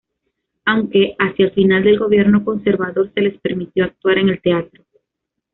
[0.65, 4.83] Aunque hacia el final del gobierno conservador se les permitió actuar en el teatro.